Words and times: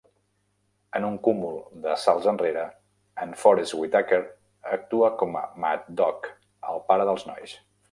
En 0.99 1.03
un 1.09 1.17
cúmul 1.27 1.59
de 1.83 1.97
salts 2.03 2.25
enrere, 2.31 2.63
en 3.25 3.37
Forest 3.43 3.77
Whitaker 3.81 4.21
actua 4.79 5.13
com 5.23 5.39
a 5.43 5.47
Mad 5.67 5.87
Dog, 6.01 6.29
el 6.73 6.85
pare 6.91 7.09
dels 7.13 7.31
nois. 7.33 7.57